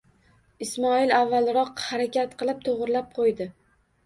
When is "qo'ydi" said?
3.21-3.49